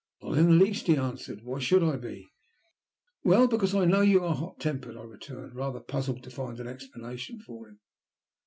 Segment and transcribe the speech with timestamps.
[0.23, 1.43] "Not in the least," he answered.
[1.43, 2.27] "Why should I be?"
[3.23, 6.65] "Well, because I know you are hot tempered," I returned, rather puzzled to find an
[6.65, 7.79] explanation for him.